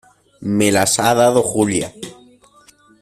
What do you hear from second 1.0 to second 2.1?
dado Julia.